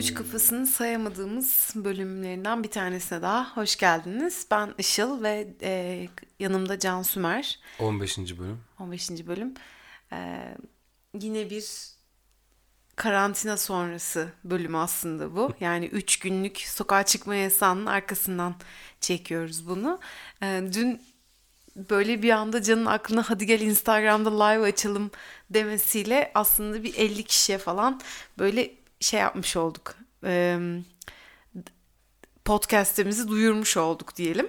[0.00, 4.46] Üç Kafasını sayamadığımız bölümlerinden bir tanesine daha hoş geldiniz.
[4.50, 6.08] Ben Işıl ve e,
[6.38, 7.58] yanımda Can Sümer.
[7.78, 8.18] 15.
[8.18, 8.60] bölüm.
[8.78, 9.10] 15.
[9.10, 9.54] bölüm.
[10.12, 10.48] E,
[11.20, 11.64] yine bir
[12.96, 15.52] karantina sonrası bölüm aslında bu.
[15.60, 18.54] Yani 3 günlük sokağa çıkma yasağının arkasından
[19.00, 20.00] çekiyoruz bunu.
[20.42, 21.02] E, dün
[21.76, 25.10] böyle bir anda Can'ın aklına hadi gel Instagram'da live açalım
[25.50, 28.00] demesiyle aslında bir 50 kişiye falan
[28.38, 29.94] böyle şey yapmış olduk.
[30.24, 30.58] E,
[32.44, 34.48] podcast'imizi duyurmuş olduk diyelim.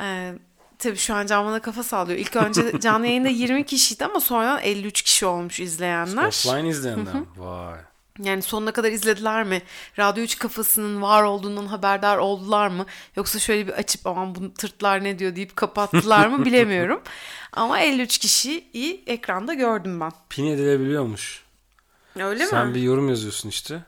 [0.00, 0.34] E,
[0.78, 2.18] tabii şu an Can bana kafa sallıyor.
[2.18, 6.26] İlk önce canlı yayında 20 kişiydi ama sonradan 53 kişi olmuş izleyenler.
[6.26, 7.12] Offline izleyenler.
[7.36, 7.78] Vay.
[8.22, 9.62] Yani sonuna kadar izlediler mi?
[9.98, 12.86] Radyo 3 kafasının var olduğundan haberdar oldular mı?
[13.16, 17.02] Yoksa şöyle bir açıp aman bu tırtlar ne diyor deyip kapattılar mı bilemiyorum.
[17.52, 20.12] Ama 53 kişiyi ekranda gördüm ben.
[20.28, 21.45] Pin edilebiliyormuş.
[22.24, 22.74] Öyle Sen mi?
[22.74, 23.82] bir yorum yazıyorsun işte.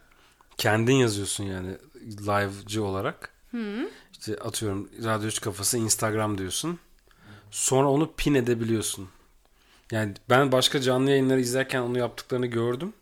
[0.56, 1.70] Kendin yazıyorsun yani
[2.04, 3.30] live'cı olarak.
[4.12, 6.78] İşte atıyorum Radyo 3 kafası Instagram diyorsun.
[7.50, 9.08] Sonra onu pin edebiliyorsun.
[9.92, 12.92] Yani ben başka canlı yayınları izlerken onu yaptıklarını gördüm.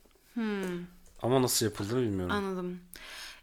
[1.23, 2.35] Ama nasıl yapıldığını bilmiyorum.
[2.37, 2.81] Anladım.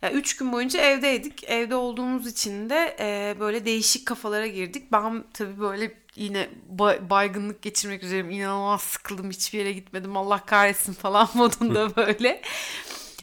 [0.01, 1.43] Ya üç gün boyunca evdeydik.
[1.43, 4.91] Evde olduğumuz için de e, böyle değişik kafalara girdik.
[4.91, 8.29] Ben tabii böyle yine ba- baygınlık geçirmek üzereyim.
[8.31, 9.29] İnanılmaz sıkıldım.
[9.29, 10.17] Hiçbir yere gitmedim.
[10.17, 12.41] Allah kahretsin falan modunda böyle.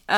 [0.09, 0.17] Eee,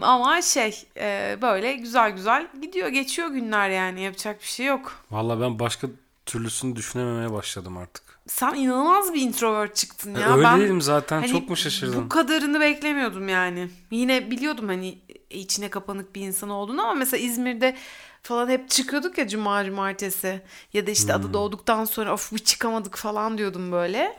[0.00, 2.88] ama şey e, böyle güzel güzel gidiyor.
[2.88, 4.00] Geçiyor günler yani.
[4.00, 5.04] Yapacak bir şey yok.
[5.10, 5.88] Valla ben başka
[6.26, 8.04] türlüsünü düşünememeye başladım artık.
[8.26, 10.34] Sen inanılmaz bir introvert çıktın E, ya.
[10.36, 11.16] öyle ben, değilim zaten.
[11.20, 12.04] hani Çok mu şaşırdın?
[12.04, 13.68] Bu kadarını beklemiyordum yani.
[13.90, 14.98] Yine biliyordum hani
[15.34, 17.76] içine kapanık bir insan olduğunu ama mesela İzmir'de
[18.22, 20.40] falan hep çıkıyorduk ya cuma cumartesi
[20.72, 21.20] ya da işte Hmm.
[21.20, 24.16] adı doğduktan sonra of bir çıkamadık falan diyordum böyle.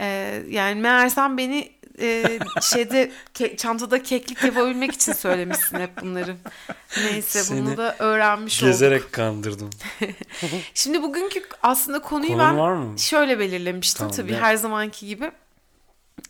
[0.00, 6.36] Ee, yani meğersem beni e, şeyde ke- çantada keklik yapabilmek için söylemişsin hep bunları.
[6.96, 8.72] Neyse bunu Seni da öğrenmiş olduk.
[8.72, 9.70] Gezerek kandırdım.
[10.74, 12.98] Şimdi bugünkü aslında konuyu Konun ben var mı?
[12.98, 14.40] şöyle belirlemiştim Tamam, tabii gel.
[14.40, 15.30] her zamanki gibi.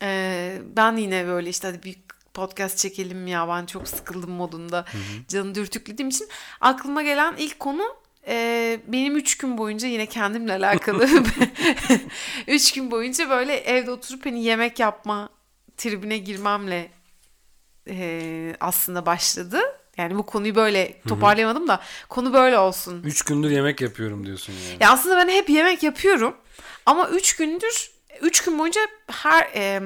[0.03, 1.97] Ee, ben yine böyle işte hadi bir
[2.35, 4.85] podcast çekelim ya ben çok sıkıldım modunda
[5.29, 6.29] canı dürtüklediğim için
[6.61, 7.97] aklıma gelen ilk konu
[8.27, 11.09] e, benim üç gün boyunca yine kendimle alakalı
[12.47, 15.29] üç gün boyunca böyle evde oturup hani yemek yapma
[15.77, 16.91] tribine girmemle
[17.89, 19.61] e, aslında başladı.
[19.97, 23.03] Yani bu konuyu böyle toparlayamadım da konu böyle olsun.
[23.03, 24.83] Üç gündür yemek yapıyorum diyorsun yani.
[24.83, 26.37] Ya aslında ben hep yemek yapıyorum
[26.87, 29.81] ama üç gündür üç gün boyunca her e,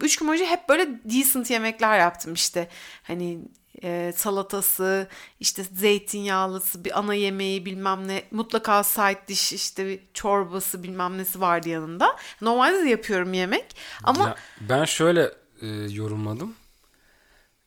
[0.00, 2.68] üç gün boyunca hep böyle decent yemekler yaptım işte
[3.02, 3.38] hani
[3.82, 5.08] e, salatası
[5.40, 11.40] işte zeytinyağlısı bir ana yemeği bilmem ne mutlaka side dish işte bir çorbası bilmem nesi
[11.40, 12.16] vardı yanında.
[12.40, 15.30] Normalde de yapıyorum yemek ama Ya ben şöyle
[15.62, 16.54] e, yorumladım.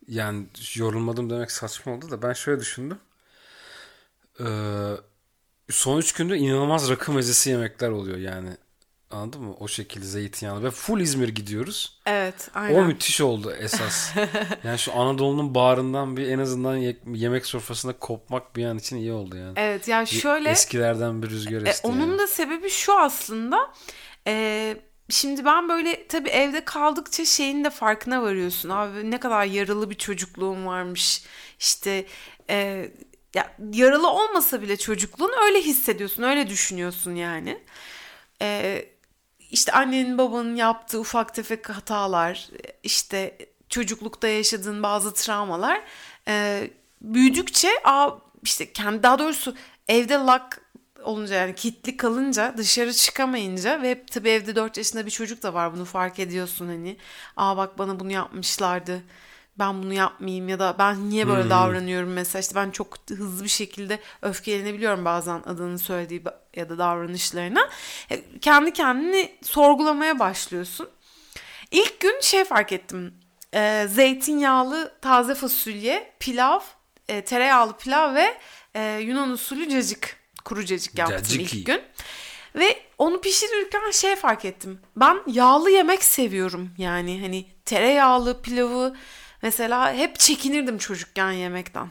[0.08, 3.00] Yani yorumladım demek saçma oldu da ben şöyle düşündüm.
[4.40, 4.46] Ee,
[5.70, 8.58] son üç gündür inanılmaz rakı mezesi yemekler oluyor yani.
[9.16, 9.56] Anladın mı?
[9.60, 12.00] O şekilde zeytinyağlı ve full İzmir gidiyoruz.
[12.06, 12.84] evet O aynen.
[12.88, 14.12] müthiş oldu esas.
[14.64, 19.12] yani şu Anadolu'nun bağrından bir en azından ye- yemek sofrasında kopmak bir an için iyi
[19.12, 19.54] oldu yani.
[19.56, 21.88] Evet yani şöyle Eskilerden bir rüzgar E, esti.
[21.88, 22.20] onun yani.
[22.20, 23.74] da sebebi şu aslında.
[24.28, 24.78] E,
[25.10, 28.70] şimdi ben böyle tabii evde kaldıkça şeyin de farkına varıyorsun.
[28.70, 31.24] Abi ne kadar yaralı bir çocukluğum varmış.
[31.60, 32.06] İşte
[32.50, 32.90] e,
[33.36, 37.60] ya yaralı olmasa bile çocukluğun öyle hissediyorsun, öyle düşünüyorsun yani.
[38.42, 38.86] E,
[39.56, 42.50] işte annenin babanın yaptığı ufak tefek hatalar,
[42.84, 43.38] işte
[43.70, 45.82] çocuklukta yaşadığın bazı travmalar
[46.28, 46.68] e,
[47.02, 48.10] büyüdükçe a,
[48.44, 49.56] işte kendi daha doğrusu
[49.88, 50.62] evde lock
[51.04, 55.74] olunca yani kilitli kalınca dışarı çıkamayınca ve tabii evde 4 yaşında bir çocuk da var
[55.74, 56.98] bunu fark ediyorsun hani.
[57.38, 59.02] Aa bak bana bunu yapmışlardı.
[59.60, 63.50] Ben bunu yapmayayım ya da ben niye böyle davranıyorum mesela işte ben çok hızlı bir
[63.50, 66.24] şekilde öfkelenebiliyorum bazen adını söylediği
[66.56, 67.70] ya da davranışlarına.
[68.12, 70.90] E, Kendi kendini sorgulamaya başlıyorsun.
[71.72, 73.14] İlk gün şey fark ettim.
[73.54, 76.60] E, zeytinyağlı taze fasulye, pilav,
[77.08, 78.38] e, tereyağlı pilav ve
[78.76, 81.58] e, Yunan usulü cacık, kuru cacık yaptım Caciki.
[81.58, 81.82] ilk gün.
[82.56, 84.80] Ve onu pişirirken şey fark ettim.
[84.96, 88.96] Ben yağlı yemek seviyorum yani hani tereyağlı pilavı
[89.46, 91.90] mesela hep çekinirdim çocukken yemekten.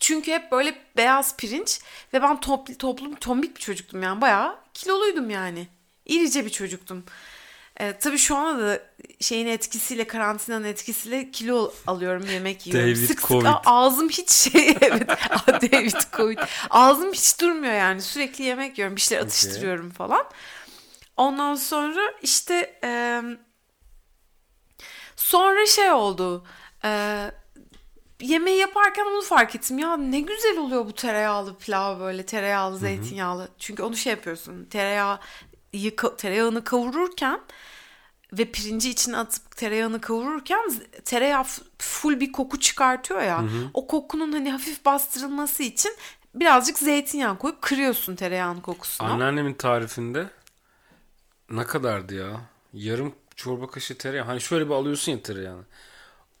[0.00, 1.80] Çünkü hep böyle beyaz pirinç
[2.14, 5.68] ve ben toplu, toplum tombik bir çocuktum yani bayağı kiloluydum yani.
[6.06, 7.04] İrice bir çocuktum.
[7.80, 8.82] Ee, tabii şu anda da
[9.20, 12.86] şeyin etkisiyle karantinanın etkisiyle kilo alıyorum yemek yiyorum.
[12.90, 13.46] David sık sık Covid.
[13.46, 15.08] a- ağzım hiç şey evet
[15.72, 16.38] David Covid.
[16.70, 20.24] Ağzım hiç durmuyor yani sürekli yemek yiyorum bir şeyler atıştırıyorum falan.
[21.16, 23.22] Ondan sonra işte e,
[25.28, 26.44] sonra şey oldu.
[26.84, 26.90] E,
[28.20, 29.78] yemeği yaparken onu fark ettim.
[29.78, 33.48] Ya ne güzel oluyor bu tereyağlı pilav böyle tereyağlı zeytinyağlı.
[33.58, 34.64] Çünkü onu şey yapıyorsun.
[34.64, 35.20] Tereyağı
[36.18, 37.40] tereyağını kavururken
[38.32, 40.60] ve pirinci içine atıp tereyağını kavururken
[41.04, 41.44] tereyağı
[41.78, 43.38] full bir koku çıkartıyor ya.
[43.38, 43.70] Hı hı.
[43.74, 45.92] O kokunun hani hafif bastırılması için
[46.34, 49.08] birazcık zeytinyağı koyup kırıyorsun tereyağının kokusunu.
[49.08, 50.28] Anneannemin tarifinde
[51.50, 52.40] ne kadardı ya?
[52.72, 54.26] Yarım çorba kaşığı tereyağı.
[54.26, 55.62] Hani şöyle bir alıyorsun ya tereyağını.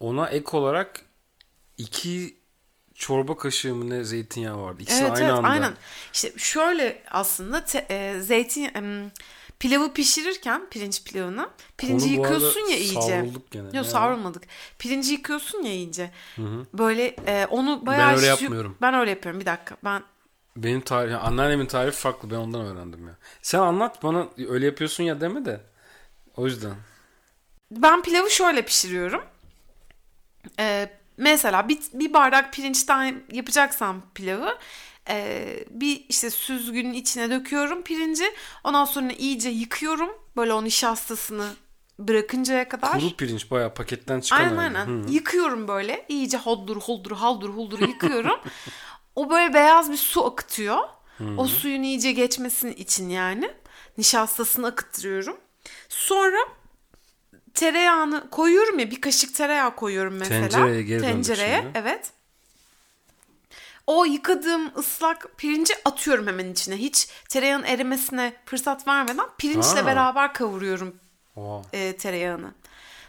[0.00, 1.00] Ona ek olarak
[1.76, 2.36] iki
[2.94, 4.82] çorba kaşığı mı ne zeytinyağı vardı.
[4.82, 5.48] İkisi evet, aynı evet, anda.
[5.48, 5.74] Aynen.
[6.12, 9.10] İşte şöyle aslında te, e, zeytin e,
[9.58, 13.00] pilavı pişirirken pirinç pilavını pirinci Onu yıkıyorsun ya iyice.
[13.00, 13.64] Savruldık gene.
[13.64, 13.86] Yok yani.
[13.86, 14.42] savrulmadık.
[14.78, 16.10] Pirinci yıkıyorsun ya iyice.
[16.36, 16.66] Hı hı.
[16.72, 18.08] Böyle e, onu bayağı...
[18.08, 18.76] Ben öyle yapmıyorum.
[18.80, 19.40] Ben öyle yapıyorum.
[19.40, 19.76] Bir dakika.
[19.84, 20.02] Ben
[20.56, 22.30] benim tarif, anneannemin tarifi farklı.
[22.30, 23.14] Ben ondan öğrendim ya.
[23.42, 25.60] Sen anlat bana öyle yapıyorsun ya deme de.
[26.38, 26.74] O yüzden.
[27.70, 29.22] Ben pilavı şöyle pişiriyorum.
[30.58, 34.58] Ee, mesela bir, bir bardak pirinçten yapacaksam pilavı
[35.08, 38.24] e, bir işte süzgünün içine döküyorum pirinci.
[38.64, 40.10] Ondan sonra iyice yıkıyorum.
[40.36, 41.48] Böyle o nişastasını
[41.98, 42.92] bırakıncaya kadar.
[42.92, 44.40] Kuru pirinç bayağı paketten çıkan.
[44.40, 44.86] Aynen aynen.
[44.86, 45.10] Hı.
[45.10, 46.06] Yıkıyorum böyle.
[46.08, 48.40] İyice holdur holdur haldur huldur yıkıyorum.
[49.14, 50.78] o böyle beyaz bir su akıtıyor.
[51.18, 51.24] Hı.
[51.36, 53.50] O suyun iyice geçmesinin için yani.
[53.98, 55.36] Nişastasını akıttırıyorum.
[55.88, 56.38] Sonra
[57.54, 60.48] tereyağını koyuyorum ya bir kaşık tereyağı koyuyorum mesela.
[60.48, 62.12] Tencereye geri Tencereye evet.
[63.86, 66.76] O yıkadığım ıslak pirinci atıyorum hemen içine.
[66.76, 69.86] Hiç tereyağın erimesine fırsat vermeden pirinçle Aa.
[69.86, 70.96] beraber kavuruyorum
[71.72, 72.54] e, tereyağını.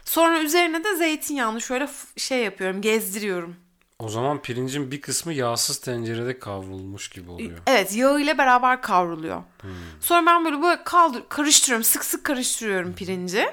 [0.04, 3.56] Sonra üzerine de zeytinyağını şöyle şey yapıyorum, gezdiriyorum.
[4.00, 7.58] O zaman pirincin bir kısmı yağsız tencerede kavrulmuş gibi oluyor.
[7.66, 9.42] Evet yağı ile beraber kavruluyor.
[9.60, 9.70] Hmm.
[10.00, 13.48] Sonra ben böyle böyle kaldır, karıştırıyorum sık sık karıştırıyorum pirinci.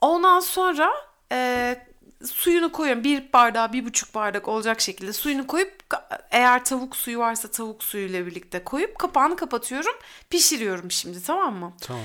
[0.00, 0.90] Ondan sonra
[1.32, 1.76] e,
[2.26, 3.04] suyunu koyuyorum.
[3.04, 5.74] Bir bardağı bir buçuk bardak olacak şekilde suyunu koyup
[6.30, 9.94] eğer tavuk suyu varsa tavuk suyuyla birlikte koyup kapağını kapatıyorum.
[10.30, 11.72] Pişiriyorum şimdi tamam mı?
[11.80, 12.02] Tamam.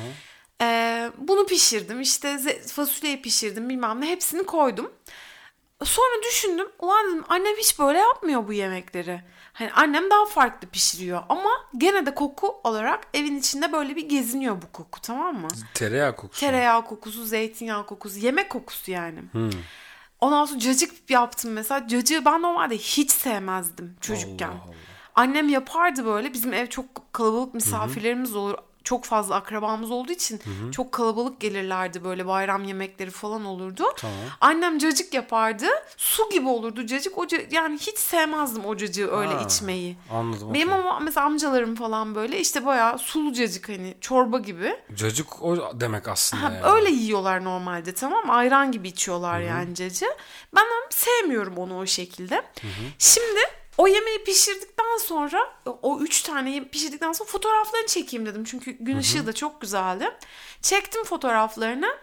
[0.62, 2.38] Ee, bunu pişirdim işte
[2.68, 4.92] fasulyeyi pişirdim bilmem ne hepsini koydum.
[5.84, 9.22] Sonra düşündüm ulan dedim annem hiç böyle yapmıyor bu yemekleri.
[9.54, 14.62] Hani annem daha farklı pişiriyor ama gene de koku olarak evin içinde böyle bir geziniyor
[14.62, 15.48] bu koku tamam mı?
[15.74, 16.40] Tereyağı kokusu.
[16.40, 19.20] Tereyağı kokusu, zeytinyağı kokusu, yemek kokusu yani.
[19.31, 19.50] Hmm.
[20.22, 21.88] Ondan sonra cacık yaptım mesela.
[21.88, 24.48] Cacığı ben normalde hiç sevmezdim çocukken.
[24.48, 24.74] Allah Allah.
[25.16, 26.34] Annem yapardı böyle.
[26.34, 30.71] Bizim ev çok kalabalık misafirlerimiz olur çok fazla akrabamız olduğu için hı hı.
[30.71, 33.83] çok kalabalık gelirlerdi böyle bayram yemekleri falan olurdu.
[33.97, 34.15] Tamam.
[34.41, 35.65] Annem cacık yapardı.
[35.97, 37.18] Su gibi olurdu cacık.
[37.18, 39.97] O yani hiç sevmezdim o cacığı öyle ha, içmeyi.
[40.12, 40.53] Anladım.
[40.53, 44.75] Benim ama mesela amcalarım falan böyle işte bayağı sulu cacık hani çorba gibi.
[44.94, 46.74] Cacık o demek aslında ha, yani.
[46.74, 49.47] Öyle yiyorlar normalde tamam Ayran gibi içiyorlar hı hı.
[49.47, 50.15] yani cacığı.
[50.56, 52.36] Ben sevmiyorum onu o şekilde.
[52.36, 52.83] Hı hı.
[53.00, 53.39] Şimdi
[53.78, 58.44] o yemeği pişirdikten sonra o üç tane pişirdikten sonra fotoğraflarını çekeyim dedim.
[58.44, 60.10] Çünkü gün ışığı da çok güzeldi.
[60.62, 61.98] Çektim fotoğraflarını.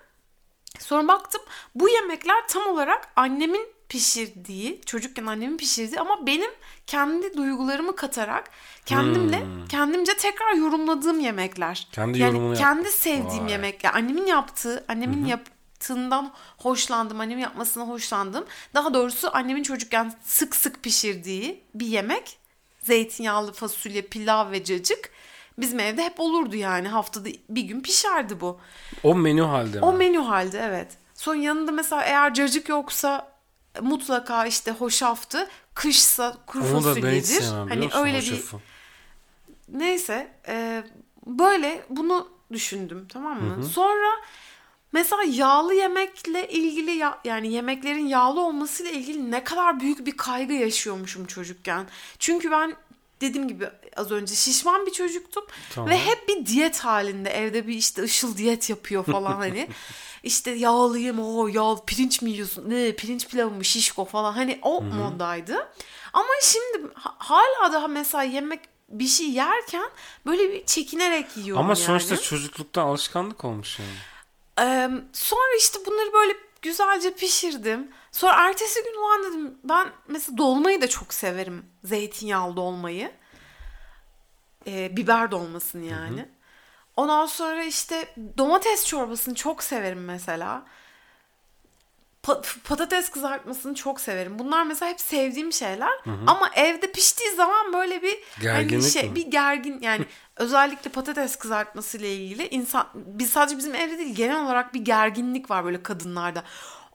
[0.78, 1.42] Sonra baktım
[1.74, 6.50] bu yemekler tam olarak annemin pişirdiği, çocukken annemin pişirdiği ama benim
[6.86, 8.50] kendi duygularımı katarak
[8.86, 9.68] kendimle hmm.
[9.68, 11.88] kendimce tekrar yorumladığım yemekler.
[11.92, 13.52] Kendi yani yorumunu kendi yap- sevdiğim Vay.
[13.52, 13.94] yemekler.
[13.94, 15.30] Annemin yaptığı, annemin Hı-hı.
[15.30, 15.40] yap
[15.80, 17.20] yaptığından hoşlandım.
[17.20, 18.44] Annemin yapmasına hoşlandım.
[18.74, 22.38] Daha doğrusu annemin çocukken sık sık pişirdiği bir yemek.
[22.82, 25.10] Zeytinyağlı fasulye, pilav ve cacık.
[25.58, 26.88] Bizim evde hep olurdu yani.
[26.88, 28.58] Haftada bir gün pişerdi bu.
[29.02, 29.84] O menü halde mi?
[29.84, 30.88] O menü halde evet.
[31.14, 33.32] Son yanında mesela eğer cacık yoksa
[33.80, 35.48] mutlaka işte hoşaftı.
[35.74, 37.44] Kışsa kuru Onu fasulyedir.
[37.68, 38.56] hani öyle hoşafı.
[38.56, 40.84] bir Neyse e,
[41.26, 43.54] böyle bunu düşündüm tamam mı?
[43.54, 43.64] Hı hı.
[43.64, 44.06] Sonra
[44.92, 50.52] Mesela yağlı yemekle ilgili ya, yani yemeklerin yağlı olmasıyla ilgili ne kadar büyük bir kaygı
[50.52, 51.86] yaşıyormuşum çocukken.
[52.18, 52.74] Çünkü ben
[53.20, 55.44] dediğim gibi az önce şişman bir çocuktum
[55.74, 55.90] tamam.
[55.90, 59.68] ve hep bir diyet halinde evde bir işte ışıl diyet yapıyor falan hani.
[60.22, 64.82] işte yağlıyım o yağ pirinç mi yiyorsun ne pirinç pilavı mı şişko falan hani o
[64.84, 64.94] Hı-hı.
[64.94, 65.68] moddaydı.
[66.12, 69.90] Ama şimdi hala daha mesela yemek bir şey yerken
[70.26, 72.24] böyle bir çekinerek yiyorum Ama sonuçta yani.
[72.24, 73.90] çocukluktan alışkanlık olmuş yani.
[74.60, 77.90] Ee, sonra işte bunları böyle güzelce pişirdim.
[78.12, 81.66] Sonra ertesi gün ulan dedim ben mesela dolmayı da çok severim.
[81.84, 83.12] Zeytinyağlı dolmayı.
[84.66, 86.20] Ee, biber dolmasını yani.
[86.20, 86.28] Hı hı.
[86.96, 90.66] Ondan sonra işte domates çorbasını çok severim mesela
[92.64, 94.38] patates kızartmasını çok severim.
[94.38, 95.90] Bunlar mesela hep sevdiğim şeyler.
[96.04, 96.16] Hı hı.
[96.26, 99.14] Ama evde piştiği zaman böyle bir Gerginlik hani şey mi?
[99.14, 100.04] bir gergin yani
[100.36, 105.50] özellikle patates kızartması ile ilgili insan biz sadece bizim evde değil genel olarak bir gerginlik
[105.50, 106.42] var böyle kadınlarda.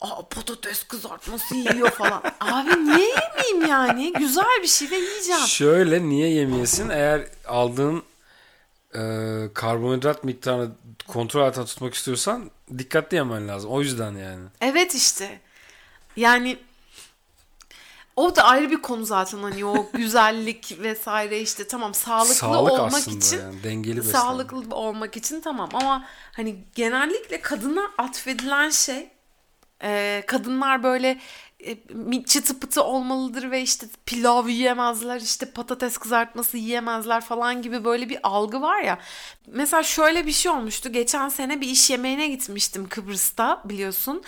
[0.01, 2.22] Aa patates kızartması yiyor falan.
[2.39, 4.13] Abi niye yemeyeyim yani?
[4.13, 5.41] Güzel bir şey de yiyeceğim.
[5.41, 6.89] Şöyle niye yemeyesin?
[6.89, 8.03] Eğer aldığın
[8.95, 10.71] e, karbonhidrat miktarını
[11.07, 13.71] kontrol altında tutmak istiyorsan dikkatli yemen lazım.
[13.71, 14.45] O yüzden yani.
[14.61, 15.39] Evet işte.
[16.17, 16.57] Yani
[18.15, 23.07] o da ayrı bir konu zaten hani o güzellik vesaire işte tamam sağlıklı Sağlık olmak
[23.07, 24.19] için yani, dengeli beslenme.
[24.19, 29.09] sağlıklı olmak için tamam ama hani genellikle kadına atfedilen şey
[29.83, 31.19] e, kadınlar böyle
[32.27, 38.19] çıtı pıtı olmalıdır ve işte pilav yiyemezler işte patates kızartması yiyemezler falan gibi böyle bir
[38.24, 39.00] algı var ya.
[39.48, 40.91] Mesela şöyle bir şey olmuştu.
[40.91, 44.24] Geçen sene bir iş yemeğine gitmiştim Kıbrıs'ta biliyorsun.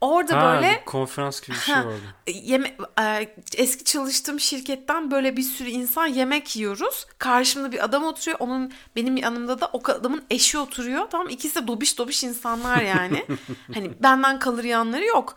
[0.00, 2.00] Orada Ha, böyle konferans gibi bir şey vardı.
[2.26, 7.06] yeme e, eski çalıştığım şirketten böyle bir sürü insan yemek yiyoruz.
[7.18, 8.36] Karşımda bir adam oturuyor.
[8.40, 11.10] Onun benim yanımda da o adamın eşi oturuyor.
[11.10, 13.26] Tamam ikisi de dobiş dobiş insanlar yani.
[13.74, 15.36] hani benden kalır yanları yok.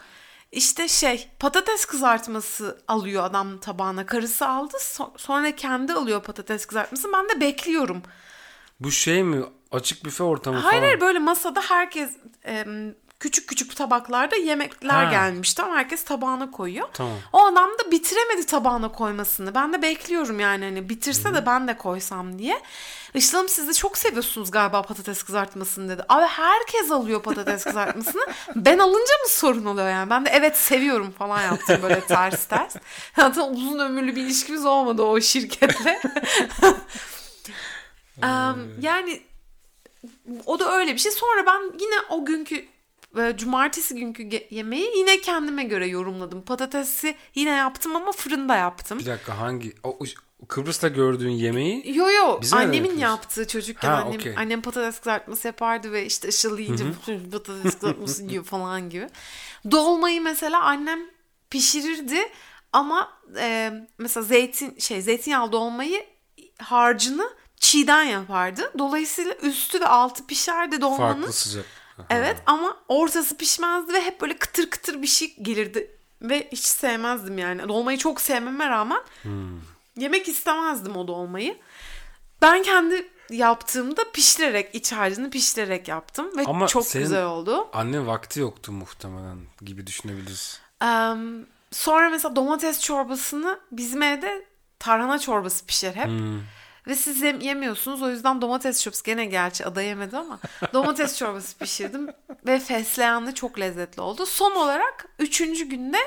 [0.53, 4.05] İşte şey patates kızartması alıyor adam tabağına.
[4.05, 4.77] Karısı aldı.
[4.79, 7.07] so- sonra kendi alıyor patates kızartması.
[7.13, 8.01] Ben de bekliyorum.
[8.79, 9.43] Bu şey mi?
[9.71, 10.81] Açık büfe ortamı Hayır falan.
[10.87, 12.09] hayır böyle masada herkes
[12.45, 12.65] e,
[13.23, 15.11] küçük küçük tabaklarda yemekler Ha.
[15.11, 15.53] gelmiş.
[15.53, 16.87] Tamam herkes tabağına koyuyor.
[16.93, 17.17] Tamam.
[17.33, 19.55] O adam da bitiremedi tabağına koymasını.
[19.55, 22.61] Ben de bekliyorum yani hani bitirse de ben de koysam diye.
[23.13, 26.05] Işıl Hanım siz de çok seviyorsunuz galiba patates kızartmasını dedi.
[26.09, 28.25] Abi herkes alıyor patates kızartmasını.
[28.55, 30.09] ben alınca mı sorun oluyor yani?
[30.09, 32.75] Ben de evet seviyorum falan yaptım böyle ters ters.
[33.15, 36.01] Zaten uzun ömürlü bir ilişkimiz olmadı o şirketle.
[38.23, 39.21] Em, yani
[40.45, 41.11] o da öyle bir şey.
[41.11, 42.72] Sonra ben yine o günkü
[43.17, 46.41] e, cumartesi günkü yemeği yine kendime göre yorumladım.
[46.41, 48.99] Patatesi yine yaptım ama fırında yaptım.
[48.99, 49.73] Bir dakika hangi?
[49.83, 49.99] O,
[50.47, 54.33] Kıbrıs'ta gördüğün yemeği Yo yo Bizim annemin yaptığı çocukken Ha, annem, okey.
[54.37, 56.83] annem patates kızartması yapardı ve işte ışıl yiyince
[57.31, 59.07] patates kızartması yiyor falan gibi.
[59.71, 60.99] Dolmayı mesela annem
[61.49, 62.19] pişirirdi
[62.73, 66.05] ama e, mesela zeytin şey zeytinyağlı dolmayı
[66.59, 68.71] harcını çiğden yapardı.
[68.77, 71.13] Dolayısıyla üstü ve altı pişerdi dolmanın.
[71.13, 71.65] farklı sıcak.
[72.09, 75.91] Evet ama ortası pişmezdi ve hep böyle kıtır kıtır bir şey gelirdi.
[76.21, 77.67] Ve hiç sevmezdim yani.
[77.67, 79.01] Dolmayı çok sevmeme rağmen
[79.97, 81.57] yemek istemezdim o dolmayı.
[82.41, 86.37] Ben kendi yaptığımda pişirerek, iç harcını pişirerek yaptım.
[86.37, 87.67] Ve Ama çok güzel oldu.
[87.73, 90.61] Annen vakti yoktu muhtemelen gibi düşünebiliriz.
[90.81, 91.15] Eee,
[91.71, 94.45] sonra mesela domates çorbasını bizim evde
[94.79, 96.09] tarhana çorbası pişer hep.
[96.87, 100.39] Ve siz yem- yemiyorsunuz o yüzden domates çorbası gene gerçi ada yemedi ama
[100.73, 102.09] domates çorbası pişirdim
[102.45, 104.25] ve fesleğenli çok lezzetli oldu.
[104.25, 105.97] Son olarak üçüncü günde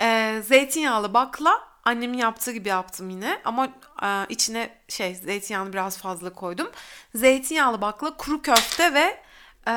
[0.00, 3.68] e, zeytinyağlı bakla annemin yaptığı gibi yaptım yine ama
[4.02, 6.70] e, içine şey zeytinyağını biraz fazla koydum.
[7.14, 9.22] Zeytinyağlı bakla, kuru köfte ve
[9.68, 9.74] e,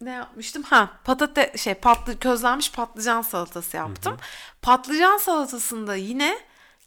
[0.00, 0.62] ne yapmıştım?
[0.62, 4.16] Ha, patate şey patlı közlenmiş patlıcan salatası yaptım.
[4.62, 6.38] Patlıcan salatasında yine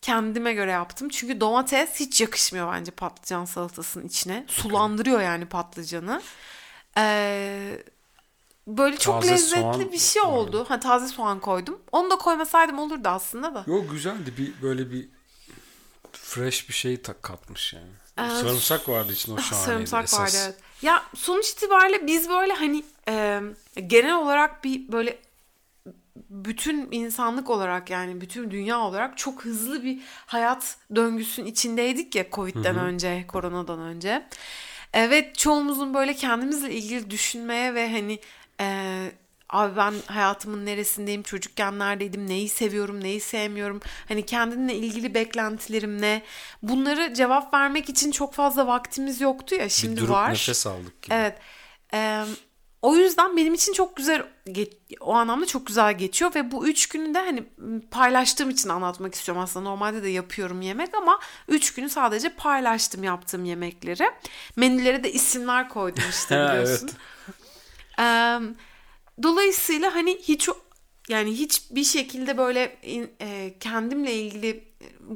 [0.03, 1.09] kendime göre yaptım.
[1.09, 4.45] Çünkü domates hiç yakışmıyor bence patlıcan salatasının içine.
[4.47, 6.21] Sulandırıyor yani patlıcanı.
[6.97, 7.83] Ee,
[8.67, 10.65] böyle çok Taze lezzetli soğan bir şey oldu.
[10.69, 11.81] Ha taze soğan koydum.
[11.91, 13.63] Onu da koymasaydım olurdu aslında da.
[13.67, 15.09] Yo güzeldi bir böyle bir
[16.11, 17.91] fresh bir şey tak katmış yani.
[18.17, 20.19] Ee, Sarımsak vardı içinde o Ah, şahaneydi Sarımsak esas.
[20.19, 20.55] vardı evet.
[20.81, 23.41] Ya sonuç itibariyle biz böyle hani e,
[23.87, 25.19] genel olarak bir böyle
[26.15, 32.77] bütün insanlık olarak yani bütün dünya olarak çok hızlı bir hayat döngüsünün içindeydik ya Covid'den
[32.77, 34.27] önce, koronadan önce.
[34.93, 38.19] Evet çoğumuzun böyle kendimizle ilgili düşünmeye ve hani
[38.59, 39.11] e,
[39.49, 46.21] abi ben hayatımın neresindeyim, çocukken neredeydim, neyi seviyorum, neyi sevmiyorum, hani kendinle ilgili beklentilerim ne,
[46.63, 50.31] bunları cevap vermek için çok fazla vaktimiz yoktu ya Bir şimdi durup var.
[50.31, 51.15] nefes aldık gibi.
[51.15, 51.37] Evet.
[51.93, 52.23] Eee,
[52.83, 54.23] o yüzden benim için çok güzel
[54.99, 57.43] o anlamda çok güzel geçiyor ve bu üç günü de hani
[57.91, 59.43] paylaştığım için anlatmak istiyorum.
[59.43, 64.11] Aslında normalde de yapıyorum yemek ama üç günü sadece paylaştım yaptığım yemekleri.
[64.55, 66.89] Menülere de isimler koydum işte biliyorsun.
[67.99, 68.39] Eee,
[69.23, 70.49] dolayısıyla hani hiç
[71.09, 72.77] yani hiçbir şekilde böyle
[73.21, 74.63] e, kendimle ilgili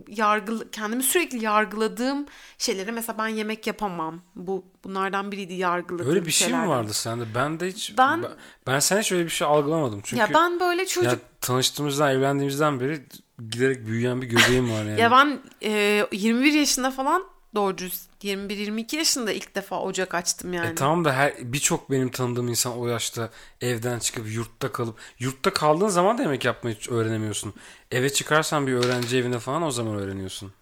[0.08, 2.26] yargı kendimi sürekli yargıladığım
[2.58, 4.22] şeylere mesela ben yemek yapamam.
[4.36, 7.24] Bu bunlardan biriydi yargıladığım Öyle bir şey mi vardı sende?
[7.36, 8.32] Ben de hiç Ben- ben,
[8.68, 10.02] ben sen hiç öyle bir şey algılamadım.
[10.04, 13.06] Çünkü Ya ben böyle çocuk ya tanıştığımızdan evlendiğimizden beri
[13.52, 15.02] giderek büyüyen bir göbeğim var yani.
[15.02, 17.24] ya ben e, 21 yaşında falan
[17.56, 20.72] doğru düz 21-22 yaşında ilk defa ocak açtım yani.
[20.72, 23.30] E tamam da her birçok benim tanıdığım insan o yaşta
[23.62, 27.54] evden çıkıp yurtta kalıp yurtta kaldığın zaman da yemek yapmayı hiç öğrenemiyorsun.
[27.92, 30.54] Eve çıkarsan bir öğrenci evinde falan o zaman öğreniyorsun.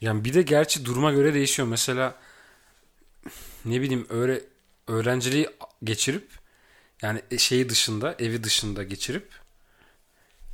[0.00, 1.68] Yani bir de gerçi duruma göre değişiyor.
[1.68, 2.14] Mesela
[3.64, 4.44] ne bileyim öyle
[4.86, 5.48] öğrenciliği
[5.84, 6.28] geçirip
[7.02, 9.28] Yani e, şeyi dışında, evi dışında geçirip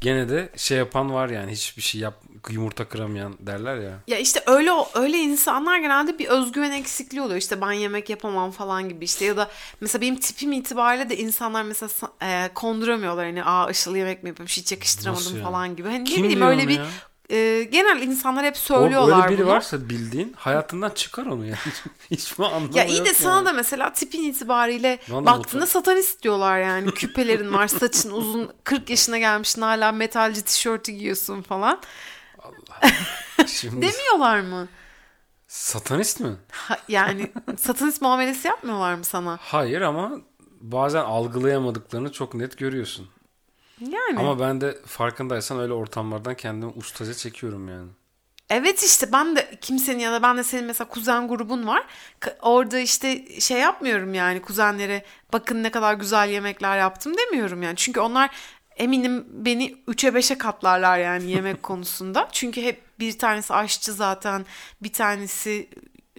[0.01, 2.15] gene de şey yapan var yani hiçbir şey yap
[2.51, 3.99] yumurta kıramayan derler ya.
[4.07, 7.39] Ya işte öyle öyle insanlar genelde bir özgüven eksikliği oluyor.
[7.39, 11.63] İşte ben yemek yapamam falan gibi işte ya da mesela benim tipim itibariyle de insanlar
[11.63, 11.91] mesela
[12.23, 15.89] e, konduramıyorlar hani aa ışıl yemek mi yapıyorum hiç yakıştıramadım falan gibi.
[15.89, 16.87] Hani Kim ne bileyim öyle onu bir ya?
[17.31, 19.53] E, genel insanlar hep söylüyorlar O, öyle biri bunu.
[19.53, 21.59] varsa bildiğin hayatından çıkar onu yani.
[22.11, 23.47] Hiçbir anlamı Ya iyi de sana yani.
[23.47, 26.91] da mesela tipin itibariyle Bana baktığında satanist diyorlar yani.
[26.91, 31.81] Küpelerin var, saçın uzun, 40 yaşına gelmişsin hala metalci tişörtü giyiyorsun falan.
[33.47, 34.69] Şimdi Demiyorlar mı?
[35.49, 36.37] satanist mi?
[36.51, 39.39] Ha, yani satanist muamelesi yapmıyorlar mı sana?
[39.43, 40.13] Hayır ama
[40.61, 43.09] bazen algılayamadıklarını çok net görüyorsun.
[43.81, 44.19] Yani.
[44.19, 47.91] Ama ben de farkındaysan öyle ortamlardan kendimi ustaca çekiyorum yani.
[48.51, 51.87] Evet işte ben de kimsenin ya da ben de senin mesela kuzen grubun var.
[52.43, 57.77] Orada işte şey yapmıyorum yani kuzenlere bakın ne kadar güzel yemekler yaptım demiyorum yani.
[57.77, 58.31] Çünkü onlar
[58.77, 62.29] eminim beni 3'e 5'e katlarlar yani yemek konusunda.
[62.33, 64.47] Çünkü hep bir tanesi aşçı zaten
[64.83, 65.69] bir tanesi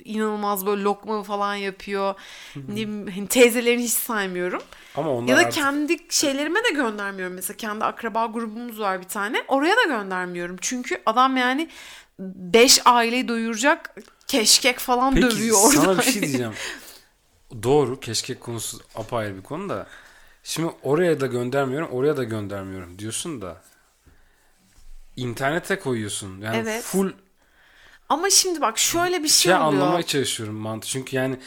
[0.06, 2.14] inanılmaz böyle lokma falan yapıyor.
[2.56, 4.62] Ne hani teyzelerini hiç saymıyorum.
[4.96, 7.36] Ama onlar Ya da artık kendi şeylerime de göndermiyorum.
[7.36, 9.44] Mesela kendi akraba grubumuz var bir tane.
[9.48, 10.58] Oraya da göndermiyorum.
[10.62, 11.70] Çünkü adam yani
[12.20, 13.96] 5 aileyi doyuracak
[14.28, 15.82] keşkek falan Peki dövüyor orada.
[15.82, 16.54] sana bir şey diyeceğim.
[17.64, 19.88] Doğru keşke konusu apayrı bir konu da.
[20.44, 23.62] Şimdi oraya da göndermiyorum oraya da göndermiyorum diyorsun da.
[25.16, 26.42] internete koyuyorsun.
[26.42, 26.84] Yani Evet.
[26.84, 27.12] full
[28.10, 29.68] Ama şimdi bak şöyle bir şey, şey oluyor.
[29.68, 30.88] anlamaya çalışıyorum mantığı.
[30.88, 31.38] Çünkü yani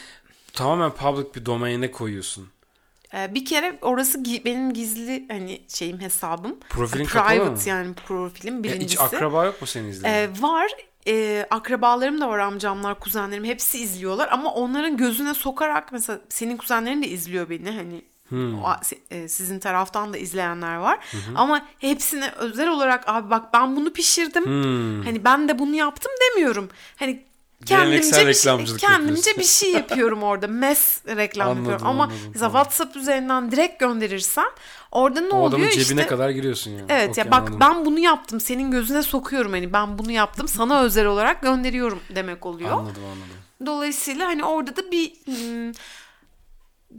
[0.53, 2.49] tamamen public bir domaine koyuyorsun.
[3.13, 6.59] Ee, bir kere orası gi- benim gizli hani şeyim hesabım.
[6.69, 7.57] Profilin Private kapalı mı?
[7.65, 8.93] yani profilim birincisi.
[8.93, 10.13] hiç akraba yok mu seni izleyen?
[10.13, 10.71] Ee, var.
[11.07, 17.03] Ee, akrabalarım da var amcamlar, kuzenlerim hepsi izliyorlar ama onların gözüne sokarak mesela senin kuzenlerin
[17.03, 18.63] de izliyor beni hani Hmm.
[18.63, 18.75] o-
[19.11, 20.99] e, sizin taraftan da izleyenler var.
[21.35, 24.45] Ama hepsine özel olarak abi bak ben bunu pişirdim.
[24.45, 25.03] Hmm.
[25.03, 26.69] Hani ben de bunu yaptım demiyorum.
[26.95, 27.23] Hani
[27.65, 30.47] kendimce bir şey, kendimce bir şey yapıyorum orada.
[30.47, 31.87] Mes reklam Anladım, yapıyorum.
[31.87, 32.63] Ama anladım, mesela tamam.
[32.63, 34.45] WhatsApp üzerinden direkt gönderirsem
[34.91, 36.07] orada ne o oluyor cebine işte?
[36.07, 36.85] kadar giriyorsun yani.
[36.89, 37.59] Evet Okey, ya bak anladım.
[37.59, 38.39] ben bunu yaptım.
[38.39, 40.47] Senin gözüne sokuyorum hani ben bunu yaptım.
[40.47, 42.71] Sana özel olarak gönderiyorum demek oluyor.
[42.71, 43.39] Anladım anladım.
[43.65, 45.71] Dolayısıyla hani orada da bir hmm,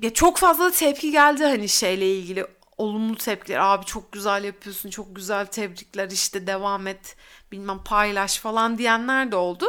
[0.02, 2.46] ya çok fazla tepki geldi hani şeyle ilgili
[2.78, 3.58] olumlu tepkiler.
[3.58, 4.90] Abi çok güzel yapıyorsun.
[4.90, 7.16] Çok güzel tebrikler işte devam et.
[7.52, 9.66] Bilmem paylaş falan diyenler de oldu.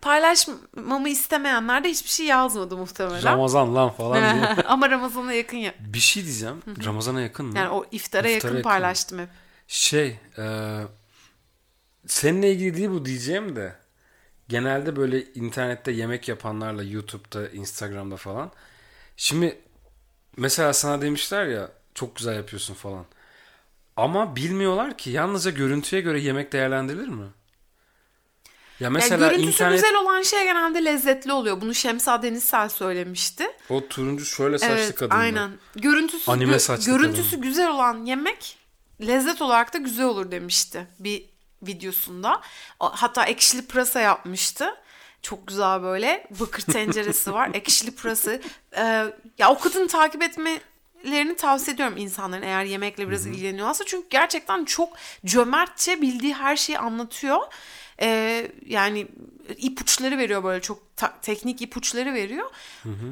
[0.00, 3.22] Paylaşmamı istemeyenler de hiçbir şey yazmadı muhtemelen.
[3.22, 4.44] Ramazan lan falan diye.
[4.66, 5.74] Ama Ramazan'a yakın ya.
[5.80, 6.62] Bir şey diyeceğim.
[6.84, 7.58] Ramazan'a yakın mı?
[7.58, 8.62] Yani o iftara, İftara yakın, yakın.
[8.62, 9.28] paylaştım hep.
[9.68, 10.44] Şey, e,
[12.06, 13.74] seninle ilgili değil bu diyeceğim de
[14.48, 18.52] genelde böyle internette yemek yapanlarla YouTube'da, Instagram'da falan.
[19.20, 19.58] Şimdi
[20.36, 23.04] mesela sana demişler ya çok güzel yapıyorsun falan.
[23.96, 27.26] Ama bilmiyorlar ki yalnızca görüntüye göre yemek değerlendirilir mi?
[28.80, 31.60] Ya mesela yani görüntüsü internet güzel olan şey genelde lezzetli oluyor.
[31.60, 33.46] Bunu Şemsa Denizsel söylemişti.
[33.68, 35.16] o turuncu şöyle saçlı evet, kadın.
[35.16, 35.50] aynen.
[35.74, 37.42] Görüntüsü Anime gö- saçlı görüntüsü kadın.
[37.42, 38.58] güzel olan yemek
[39.00, 41.24] lezzet olarak da güzel olur demişti bir
[41.62, 42.40] videosunda.
[42.78, 44.74] Hatta ekşili pırasa yapmıştı.
[45.22, 47.50] Çok güzel böyle bakır tenceresi var.
[47.54, 48.40] Ekşili pırası.
[48.76, 49.04] Ee,
[49.38, 53.84] ya o kadını takip etmelerini tavsiye ediyorum insanların eğer yemekle biraz ilgileniyorsa.
[53.86, 54.92] Çünkü gerçekten çok
[55.24, 57.38] cömertçe bildiği her şeyi anlatıyor.
[58.00, 59.06] Ee, yani
[59.56, 62.50] ipuçları veriyor böyle çok ta- teknik ipuçları veriyor.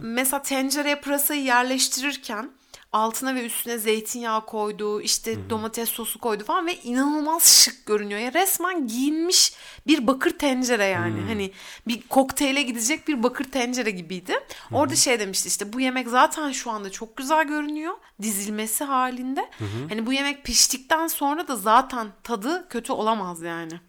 [0.03, 2.51] Mesela tencereye pırasayı yerleştirirken
[2.93, 8.21] altına ve üstüne zeytinyağı koydu, işte domates sosu koydu falan ve inanılmaz şık görünüyor.
[8.21, 9.53] Ya resmen giyinmiş
[9.87, 11.21] bir bakır tencere yani.
[11.21, 11.53] Hani
[11.89, 14.35] bir kokteyle gidecek bir bakır tencere gibiydi.
[14.73, 19.51] Orada şey demişti işte bu yemek zaten şu anda çok güzel görünüyor dizilmesi halinde.
[19.89, 23.81] Hani bu yemek piştikten sonra da zaten tadı kötü olamaz yani.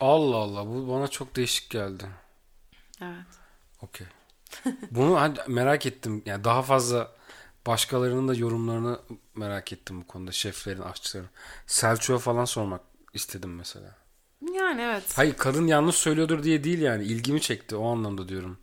[0.00, 2.04] Allah Allah bu bana çok değişik geldi.
[3.02, 3.26] Evet.
[3.82, 4.06] Okey.
[4.90, 6.22] Bunu merak ettim.
[6.26, 7.19] Yani daha fazla
[7.66, 9.00] başkalarının da yorumlarını
[9.34, 10.32] merak ettim bu konuda.
[10.32, 11.28] Şeflerin, aşçıların.
[11.66, 12.80] Selçuk'a falan sormak
[13.14, 13.96] istedim mesela.
[14.54, 15.02] Yani evet.
[15.16, 17.04] Hayır kadın yanlış söylüyordur diye değil yani.
[17.04, 18.58] ilgimi çekti o anlamda diyorum.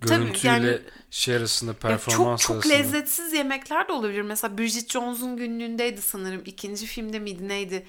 [0.00, 2.74] Tabii, Görüntüyle yani- şey arasında performans çok çok arasında.
[2.74, 4.22] lezzetsiz yemekler de olabilir.
[4.22, 6.42] Mesela Bridget Jones'un günlüğündeydi sanırım.
[6.44, 7.86] İkinci filmde miydi neydi?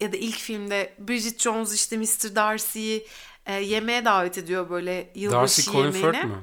[0.00, 2.34] Ya da ilk filmde Bridget Jones işte Mr.
[2.34, 3.06] Darcy'yi
[3.46, 6.12] e, yemeğe davet ediyor böyle yılbaşı Darcy Colin yemeğine.
[6.12, 6.42] Firth mü?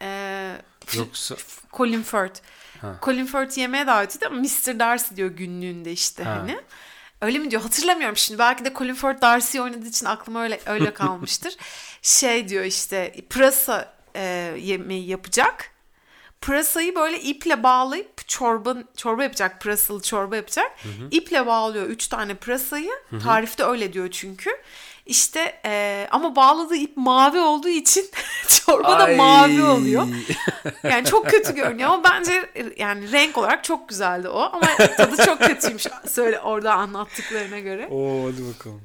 [0.00, 0.62] E,
[0.96, 1.36] Yoksa
[1.72, 2.40] Colin Firth.
[2.80, 2.98] Ha.
[3.02, 4.78] Colin Firth yemeğe davet ediyor ama Mr.
[4.78, 6.30] Darcy diyor günlüğünde işte Ha.
[6.40, 6.58] hani.
[7.22, 8.38] Öyle mi diyor hatırlamıyorum şimdi.
[8.38, 11.56] Belki de Colin Firth Darcy oynadığı için aklıma öyle öyle kalmıştır.
[12.02, 14.22] şey diyor işte pırasa e,
[14.58, 15.70] yemeği yapacak.
[16.40, 19.60] Pırasayı böyle iple bağlayıp çorba çorba yapacak.
[19.60, 20.72] Pırasalı çorba yapacak.
[21.10, 22.90] İple bağlıyor üç tane pırasayı.
[23.24, 24.50] Tarifte öyle diyor çünkü.
[25.06, 28.10] İşte e, ama bağladığı ip mavi olduğu için
[28.48, 30.06] çorba da mavi oluyor.
[30.82, 34.66] Yani çok kötü görünüyor ama bence yani renk olarak çok güzeldi o ama
[34.96, 37.88] tadı çok kötüymüş söyle orada anlattıklarına göre.
[37.90, 38.82] Oo hadi bakalım.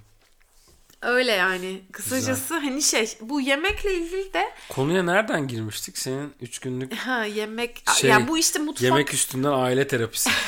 [1.01, 5.97] Öyle yani kısacası hani şey bu yemekle ilgili de Konuya nereden girmiştik?
[5.97, 10.29] Senin 3 günlük ha yemek Şey, yani bu işte mutfak yemek üstünden aile terapisi.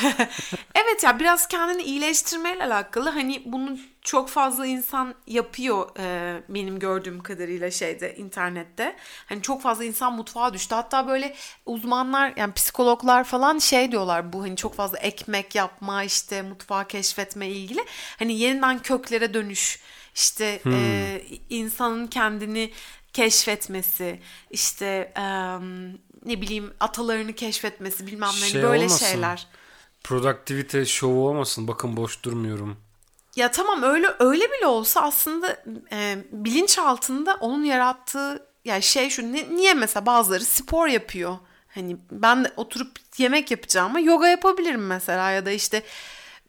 [0.76, 7.24] Evet ya biraz kendini iyileştirmeyle alakalı hani bunu çok fazla insan yapıyor e, benim gördüğüm
[7.24, 8.96] kadarıyla şeyde internette.
[9.26, 10.76] Hani çok fazla insan mutfağa düştü.
[10.76, 11.36] Hatta böyle
[11.66, 17.48] uzmanlar yani psikologlar falan şey diyorlar bu hani çok fazla ekmek yapma işte mutfağı keşfetme
[17.48, 17.80] ilgili.
[18.20, 19.80] Hani yeniden köklere dönüş
[20.16, 22.72] işte e, insanın kendini
[23.14, 24.20] keşfetmesi
[24.52, 25.24] işte e,
[26.26, 29.06] ne bileyim atalarını keşfetmesi bilmem ne Şey böyle olmasın.
[29.06, 29.48] şeyler.
[30.04, 31.68] Produktivite şovu olmasın.
[31.68, 32.78] Bakın boş durmuyorum.
[33.36, 39.22] Ya tamam öyle öyle bile olsa aslında e, bilinç altında onun yarattığı ya şey şu
[39.34, 41.38] ni- niye mesela bazıları spor yapıyor.
[41.76, 45.84] Hani ben de oturup yemek yapacağım ama yoga yapabilirim mesela ya da işte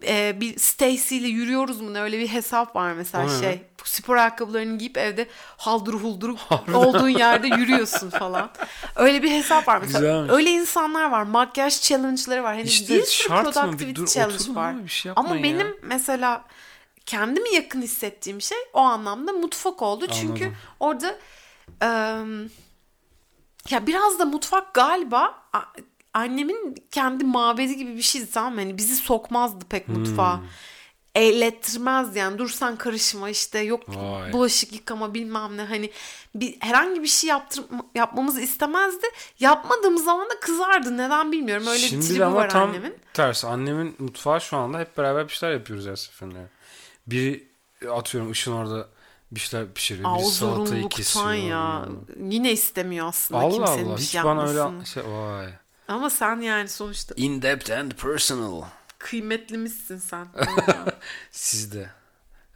[0.07, 3.41] e, bir Stacy ile yürüyoruz mu ne öyle bir hesap var mesela ne?
[3.41, 6.39] şey spor ayakkabılarını giyip evde haldır huldur
[6.75, 8.51] olduğun yerde yürüyorsun falan.
[8.97, 9.99] Öyle bir hesap var mesela.
[10.01, 10.33] Güzelmiş.
[10.33, 11.23] Öyle insanlar var.
[11.23, 12.55] Makyaj challenge'ları var.
[12.55, 13.39] Hani İşte bir sürü mı?
[13.47, 14.85] Bir productivity dur, challenge var.
[14.85, 15.43] bir şey Ama ya.
[15.43, 16.45] benim mesela
[17.07, 20.07] kendimi yakın hissettiğim şey o anlamda mutfak oldu.
[20.21, 20.57] Çünkü Anladım.
[20.81, 21.19] orada
[21.81, 22.51] em,
[23.71, 25.35] ya biraz da mutfak galiba
[26.15, 28.61] annemin kendi mabedi gibi bir şeydi tamam mı?
[28.61, 30.37] Hani bizi sokmazdı pek mutfağa.
[30.37, 30.45] Hmm.
[31.15, 34.33] Eğlettirmezdi yani dursan karışma işte yok Vay.
[34.33, 35.91] bulaşık yıkama bilmem ne hani
[36.35, 39.07] bir, herhangi bir şey yaptır, yapmamızı istemezdi.
[39.41, 42.95] Yapmadığımız zaman da kızardı neden bilmiyorum öyle bir Şimdi tribi de ama var tam annemin.
[43.13, 43.47] tersi.
[43.47, 46.47] Annemin mutfağı şu anda hep beraber bir şeyler yapıyoruz her seferinde.
[47.07, 47.49] Biri
[47.93, 48.89] atıyorum ışın orada
[49.33, 50.11] bir şeyler pişiriyor.
[50.11, 51.33] Aa, Biri o salatayı kesiyor.
[51.33, 51.85] ya.
[52.31, 53.97] Yine istemiyor aslında Allah kimsenin Allah.
[53.97, 54.77] bir Hiç şey bana yapmasını.
[54.77, 55.47] öyle şey vay.
[55.89, 58.63] Ama sen yani sonuçta In depth and personal.
[58.99, 60.27] kıymetlimişsin sen.
[61.31, 61.91] Siz de.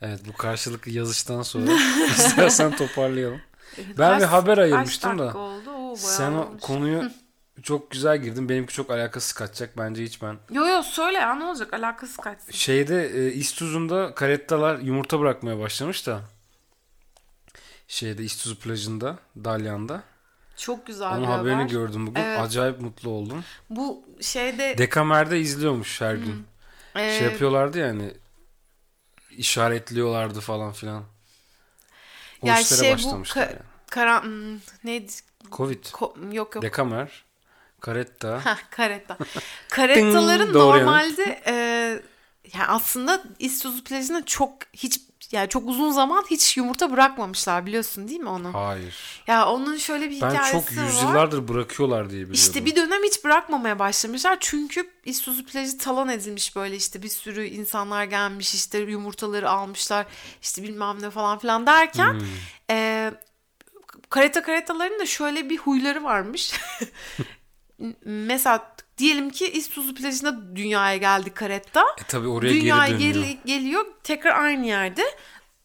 [0.01, 1.73] Evet bu karşılıklı yazıştan sonra
[2.07, 3.41] istersen toparlayalım.
[3.79, 5.35] Ben Kaç- bir haber ayırmıştım da.
[5.39, 5.71] oldu?
[5.71, 6.61] Oo, Sen o olmuş.
[6.63, 7.11] konuyu
[7.63, 8.49] çok güzel girdin.
[8.49, 9.77] Benimki çok alakası kaçacak.
[9.79, 10.37] Bence hiç ben.
[10.51, 12.53] Yo yo söyle ya ne olacak alakası kaçsın.
[12.53, 16.21] Şeyde e, İstuzun'da karettalar yumurta bırakmaya başlamış da.
[17.89, 20.03] Şeyde İstuzu plajında, Dalyan'da.
[20.59, 21.71] Çok güzel Onun bir haberini haber.
[21.71, 22.21] gördüm bugün.
[22.21, 22.41] Evet.
[22.41, 23.45] Acayip mutlu oldum.
[23.71, 26.47] Bu şeyde Dekamer'de izliyormuş her gün.
[26.97, 28.13] e, Şey yapıyorlardı yani
[29.31, 31.05] işaretliyorlardı falan filan.
[32.43, 33.63] O yani şey bu başlamışlar ka- yani.
[33.91, 35.13] kara hmm, neydi?
[35.53, 35.85] Covid.
[35.85, 36.63] Ko- yok yok.
[36.63, 37.25] Dekamer,
[37.81, 38.45] karetta.
[38.45, 39.19] Heh, karetta.
[39.69, 41.53] Karettaların normalde e,
[42.55, 45.01] yani aslında İstuzu plajına çok hiç
[45.33, 48.55] yani çok uzun zaman hiç yumurta bırakmamışlar biliyorsun değil mi onu?
[48.55, 49.23] Hayır.
[49.27, 50.85] Ya onun şöyle bir Ben hikayesi çok var.
[50.87, 52.35] yüzyıllardır bırakıyorlar diye biliyordum.
[52.35, 54.37] İşte bir dönem hiç bırakmamaya başlamışlar.
[54.41, 60.07] Çünkü İstuzu plajı talan edilmiş böyle işte bir sürü insanlar gelmiş işte yumurtaları almışlar
[60.43, 62.27] işte bilmem ne falan filan derken Hmm.
[62.71, 63.11] e,
[64.11, 66.53] kareta karetaların da şöyle bir huyları varmış.
[68.05, 71.81] Mesela diyelim ki İstuzu plajına dünyaya geldi karetta.
[72.01, 73.25] E tabii oraya dünyaya geri dönüyor.
[73.25, 75.03] geri- geliyor tekrar aynı yerde.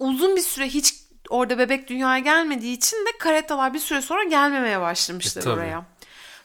[0.03, 0.95] Uzun bir süre hiç
[1.29, 5.53] orada bebek dünyaya gelmediği için de karetalar bir süre sonra gelmemeye başlamışlar E, tabii.
[5.53, 5.85] oraya.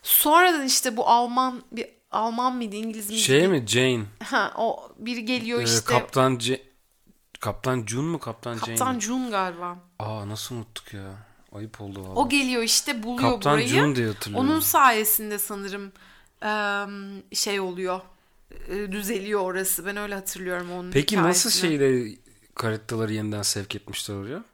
[0.03, 3.21] Sonradan işte bu Alman bir Alman mıydı İngiliz miydi?
[3.23, 4.01] Şey mi Jane?
[4.25, 5.85] Ha, o biri geliyor Ee, işte.
[5.85, 6.62] Kaptan C
[7.40, 9.01] Kaptan Jun mu Kaptan, Jane Kaptan?
[9.01, 9.79] Jun galiba.
[9.99, 11.11] Aa nasıl unuttuk ya.
[11.53, 12.14] Ayıp oldu valla.
[12.14, 13.68] O geliyor işte buluyor Kaptan burayı.
[13.68, 14.51] Jun diye hatırlıyorum.
[14.51, 15.92] Onun sayesinde sanırım
[17.33, 18.01] şey oluyor.
[18.71, 19.87] Düzeliyor orası.
[19.87, 21.71] Ben öyle hatırlıyorum onun Peki nasıl hikayesini.
[21.71, 22.16] şeyle
[22.59, 24.44] karettaları yeniden sevk etmişler oraya?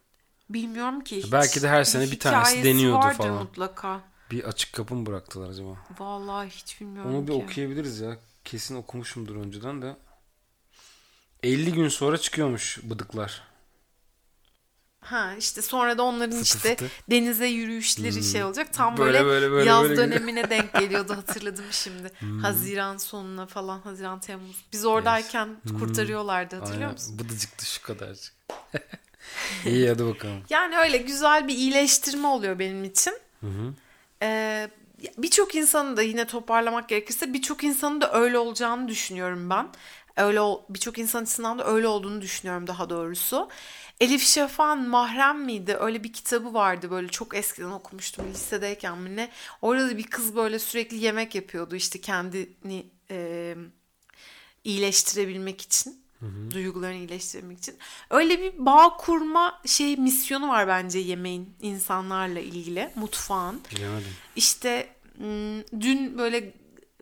[0.50, 1.16] Bilmiyorum ki.
[1.16, 1.32] hiç.
[1.32, 3.42] Belki de her sene bir tanesi hikayesi deniyordu falan.
[3.42, 4.00] mutlaka.
[4.30, 5.76] Bir açık kapı mı bıraktılar acaba?
[5.98, 7.44] Vallahi hiç bilmiyorum Onu bir ki.
[7.44, 8.16] okuyabiliriz ya.
[8.44, 9.96] Kesin okumuşumdur önceden de.
[11.42, 13.42] 50 gün sonra çıkıyormuş bıdıklar.
[15.04, 16.90] Ha işte sonra da onların Fıtı işte fıtı.
[17.10, 18.72] denize yürüyüşleri şey olacak.
[18.72, 20.10] Tam Böyle, böyle, böyle, böyle, yaz böyle Hmm.
[20.12, 22.10] dönemine denk geliyordu hatırladım şimdi.
[22.42, 24.56] Haziran sonuna falan Haziran Temmuz.
[24.72, 26.84] Biz oradayken kurtarıyorlardı hatırlıyor Hmm.
[26.86, 26.92] Aynen.
[26.92, 27.18] musun?
[27.18, 28.32] Bıdıcıktı şu kadarcık.
[29.66, 30.42] İyi hadi bakalım.
[30.50, 33.14] Yani öyle güzel bir iyileştirme oluyor benim için.
[34.22, 34.68] Ee,
[35.18, 39.68] birçok insanın da yine toparlamak gerekirse birçok insanın da öyle olacağını düşünüyorum ben.
[40.16, 43.48] Öyle birçok insan açısından da öyle olduğunu düşünüyorum daha doğrusu.
[44.00, 45.76] Elif Şafak'ın Mahrem miydi?
[45.80, 49.30] Öyle bir kitabı vardı böyle çok eskiden okumuştum lisedeyken mi ne?
[49.62, 53.54] Orada da bir kız böyle sürekli yemek yapıyordu işte kendini e,
[54.64, 56.04] iyileştirebilmek için.
[56.54, 57.76] Duygularını iyileştirmek için.
[58.10, 62.90] Öyle bir bağ kurma şey misyonu var bence yemeğin insanlarla ilgili.
[62.94, 63.60] Mutfağın.
[63.70, 64.12] Bilemedim.
[64.36, 64.88] İşte
[65.80, 66.54] dün böyle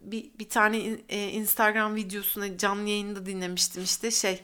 [0.02, 4.42] bir, bir tane e, Instagram videosunu canlı yayında dinlemiştim işte şey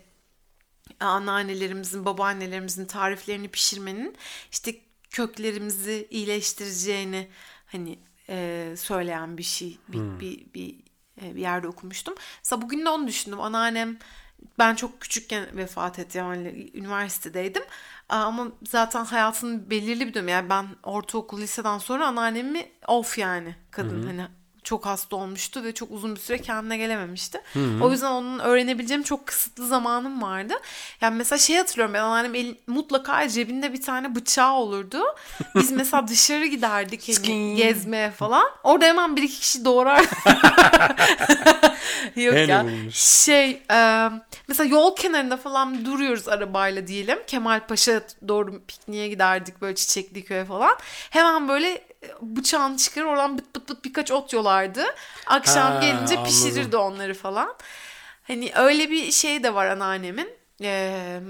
[1.00, 4.16] anneannelerimizin babaannelerimizin tariflerini pişirmenin
[4.52, 4.74] işte
[5.10, 7.28] köklerimizi iyileştireceğini
[7.66, 10.76] hani e, söyleyen bir şey bir, bir, bir,
[11.22, 12.14] e, bir yerde okumuştum.
[12.44, 13.40] Mesela bugün de onu düşündüm.
[13.40, 13.98] Anneannem
[14.58, 17.62] ben çok küçükken vefat etti yani üniversitedeydim.
[18.08, 24.06] Ama zaten hayatının belirli bir dönemi yani ben ortaokul liseden sonra anneannemi off yani kadın
[24.06, 24.26] hani
[24.68, 27.40] çok hasta olmuştu ve çok uzun bir süre kendine gelememişti.
[27.82, 30.54] O yüzden onun öğrenebileceğim çok kısıtlı zamanım vardı.
[31.00, 35.02] Yani mesela şey hatırlıyorum ben anneannem el, mutlaka cebinde bir tane bıçağı olurdu.
[35.54, 38.46] Biz mesela dışarı giderdik hani gezmeye falan.
[38.64, 39.98] Orada hemen bir iki kişi doğrar.
[42.16, 42.64] Yok Hele ya.
[42.64, 42.94] bulmuş.
[42.96, 44.08] Şey e,
[44.48, 47.18] mesela yol kenarında falan duruyoruz arabayla diyelim.
[47.26, 50.76] Kemalpaşa doğru pikniğe giderdik böyle Çiçekli köye falan.
[51.10, 51.87] Hemen böyle
[52.22, 54.84] bıçağını çıkarır oradan bıt bıt bıt birkaç ot yolardı.
[55.26, 56.24] Akşam Ha, gelince anladım.
[56.24, 57.54] pişirirdi onları falan.
[58.22, 60.38] Hani öyle bir şey de var anneannemin.
[60.62, 61.20] Ee,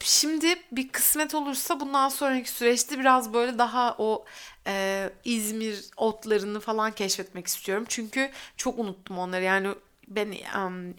[0.00, 4.24] şimdi bir kısmet olursa bundan sonraki süreçte biraz böyle daha o
[4.66, 7.84] e, İzmir otlarını falan keşfetmek istiyorum.
[7.88, 9.44] Çünkü çok unuttum onları.
[9.44, 9.68] Yani
[10.10, 10.94] ben um,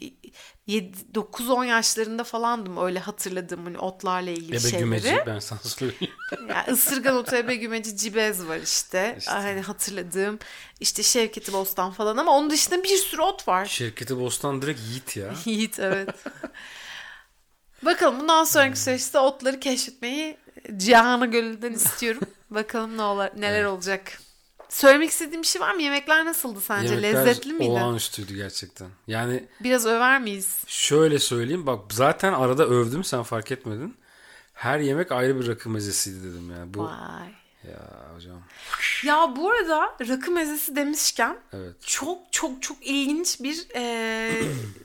[0.67, 4.79] 9-10 yaşlarında falandım öyle hatırladığım hani otlarla ilgili Ebe şeyleri.
[4.79, 6.13] gümeci ben sana söyleyeyim.
[6.49, 9.15] Yani ısırgan otu ebe gümeci cibez var işte.
[9.19, 9.31] İşte.
[9.31, 10.39] Hani hatırladığım
[10.79, 13.65] işte Şevketi Bostan falan ama onun dışında bir sürü ot var.
[13.65, 15.33] Şirketi Bostan direkt Yiğit ya.
[15.45, 16.09] Yiğit evet.
[17.81, 20.37] Bakalım bundan sonraki süreçte otları keşfetmeyi
[20.77, 22.21] Cihan'a Gölü'nden istiyorum.
[22.49, 24.21] Bakalım ne ola, neler olacak.
[24.69, 25.81] Söylemek istediğim bir şey var mı?
[25.81, 26.87] Yemekler nasıldı sence?
[26.95, 27.69] Yemekler Lezzetli miydi?
[27.69, 28.87] olağanüstüydü gerçekten.
[29.07, 30.57] Yani Biraz över miyiz?
[30.67, 33.97] şöyle söyleyeyim bak zaten arada övdüm sen fark etmedin.
[34.53, 36.73] Her yemek ayrı bir rakı mezesiydi dedim yani.
[36.73, 37.29] Bu Vay.
[37.71, 37.79] ya
[38.15, 38.41] hocam.
[39.03, 41.75] Ya bu arada rakı mezesi demişken Evet.
[41.85, 44.31] çok çok çok ilginç bir e,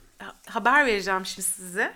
[0.47, 1.95] haber vereceğim şimdi size.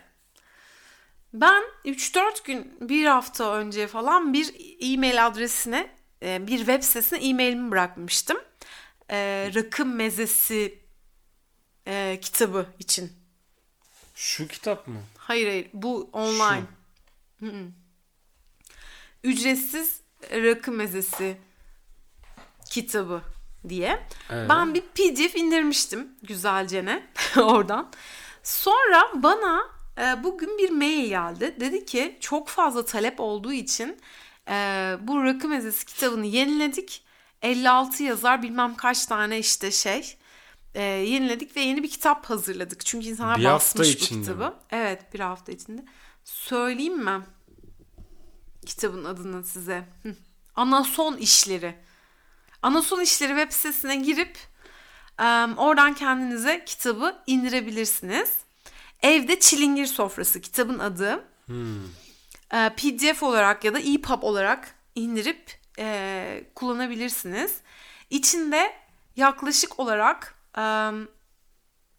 [1.35, 7.70] Ben 3-4 gün bir hafta önce falan bir e-mail adresine e, bir web sitesine e-mailimi
[7.70, 8.38] bırakmıştım.
[9.11, 10.78] E, rakı mezesi
[11.87, 13.12] e, kitabı için.
[14.14, 15.00] Şu kitap mı?
[15.16, 16.64] Hayır hayır bu online.
[17.40, 17.66] Hı hı.
[19.24, 20.00] Ücretsiz
[20.31, 21.37] rakı mezesi
[22.70, 23.22] kitabı
[23.68, 24.07] diye.
[24.31, 24.50] Evet.
[24.50, 27.90] Ben bir pdf indirmiştim güzelcene oradan.
[28.42, 29.62] Sonra bana
[29.98, 31.57] e, bugün bir mail geldi.
[31.61, 34.00] Dedi ki çok fazla talep olduğu için
[34.49, 37.05] e, bu rakı mezesi kitabını yeniledik.
[37.43, 40.17] 56 yazar bilmem kaç tane işte şey
[40.75, 42.87] e, yeniledik ve yeni bir kitap hazırladık.
[42.87, 44.45] Çünkü insanlar Bir hafta basmış bu içinde kitabı.
[44.45, 44.53] mi?
[44.71, 45.85] Evet bir hafta içinde.
[46.25, 47.21] Söyleyeyim mi?
[48.67, 49.85] Kitabın adını size.
[50.03, 50.15] Hı.
[50.57, 51.75] Anason işleri.
[52.63, 54.39] Anason işleri web sitesine girip
[55.19, 55.25] e,
[55.57, 58.33] oradan kendinize kitabı indirebilirsiniz.
[59.03, 61.25] Evde Çilingir Sofrası kitabın adı.
[62.53, 67.61] E, PDF olarak ya da EPUB olarak indirip e, kullanabilirsiniz.
[68.11, 68.73] İçinde
[69.17, 70.63] yaklaşık olarak e,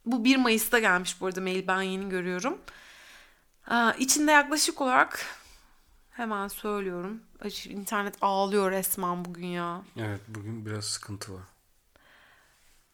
[0.05, 2.57] bu 1 Mayıs'ta gelmiş bu arada mail ben yeni görüyorum.
[3.71, 5.25] E, içinde yaklaşık olarak
[6.11, 7.21] hemen söylüyorum.
[7.65, 9.81] İnternet ağlıyor resmen bugün ya.
[9.97, 11.43] Evet bugün biraz sıkıntı var.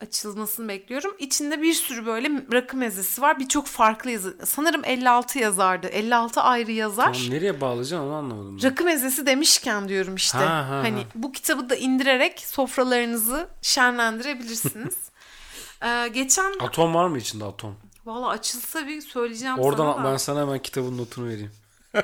[0.02, 1.16] Açılmasını bekliyorum.
[1.20, 3.40] İçinde bir sürü böyle rakı mezesi var.
[3.40, 4.38] Birçok farklı yazı.
[4.46, 5.88] Sanırım 56 yazardı.
[5.88, 7.14] 56 ayrı yazar.
[7.14, 8.58] Tamam nereye bağlayacaksın onu anlamadım.
[8.58, 8.70] ben.
[8.70, 10.38] Rakı mezesi demişken diyorum işte.
[10.38, 11.08] Ha, ha, hani ha.
[11.16, 14.96] bu kitabı da indirerek sofralarınızı şenlendirebilirsiniz.
[15.84, 17.76] ee, geçen Atom var mı içinde atom?
[18.06, 20.12] valla açılsa bir söyleyeceğim Oradan sana da.
[20.12, 21.52] ben sana hemen kitabın notunu vereyim.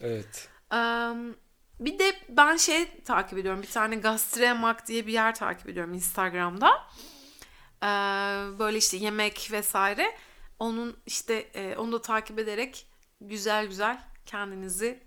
[0.00, 0.48] evet.
[0.74, 0.76] Ee,
[1.84, 3.62] bir de ben şey takip ediyorum.
[3.62, 6.70] Bir tane Gastremak diye bir yer takip ediyorum Instagram'da.
[7.82, 7.86] Ee,
[8.58, 10.16] böyle işte yemek vesaire.
[10.58, 12.86] Onun işte e, onu da takip ederek
[13.20, 15.00] güzel güzel kendinizi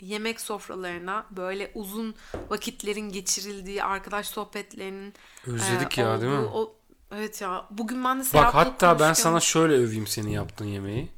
[0.00, 2.14] yemek sofralarına böyle uzun
[2.50, 5.14] vakitlerin geçirildiği arkadaş sohbetlerinin
[5.46, 6.38] Özledik e, ya değil mi?
[6.38, 6.76] olduğu o-
[7.16, 7.66] evet ya.
[7.70, 11.10] Bugün ben de Bak hatta ben sana şöyle öveyim senin yaptığın yemeği.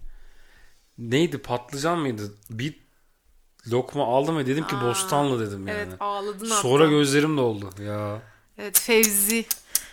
[0.98, 2.34] Neydi patlıcan mıydı?
[2.50, 2.85] Bir
[3.72, 5.78] lokma aldım ve dedim ki Aa, bostanlı dedim yani.
[5.78, 6.90] Evet ağladın Sonra hatta.
[6.92, 8.18] gözlerim doldu ya.
[8.58, 9.44] Evet Fevzi.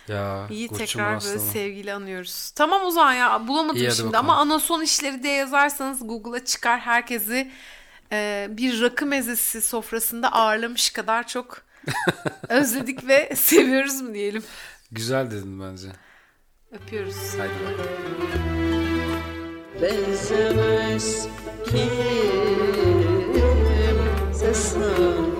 [0.08, 2.50] Ya İyi tekrar böyle sevgiyle anıyoruz.
[2.50, 7.50] Tamam o zaman ya bulamadım İyi, şimdi ama anason işleri diye yazarsanız Google'a çıkar herkesi
[8.12, 11.62] e, bir rakı mezesi sofrasında ağırlamış kadar çok
[12.48, 14.42] özledik ve seviyoruz mu diyelim.
[14.92, 15.88] Güzel dedin bence.
[16.72, 17.16] Öpüyoruz.
[17.38, 17.86] Haydi bak.
[19.82, 21.26] benzemez
[21.70, 21.88] ki
[24.54, 25.33] 是。